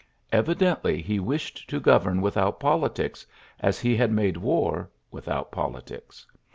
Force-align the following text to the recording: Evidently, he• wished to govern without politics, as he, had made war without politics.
Evidently, 0.31 0.99
he• 0.99 1.17
wished 1.21 1.69
to 1.69 1.79
govern 1.79 2.21
without 2.21 2.59
politics, 2.59 3.23
as 3.59 3.79
he, 3.81 3.95
had 3.97 4.11
made 4.11 4.35
war 4.37 4.89
without 5.11 5.51
politics. 5.51 6.25